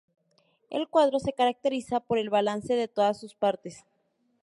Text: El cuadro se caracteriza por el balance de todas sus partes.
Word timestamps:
El 0.71 0.87
cuadro 0.87 1.19
se 1.19 1.31
caracteriza 1.31 1.99
por 1.99 2.17
el 2.17 2.31
balance 2.31 2.73
de 2.73 2.87
todas 2.87 3.19
sus 3.19 3.35
partes. 3.35 3.85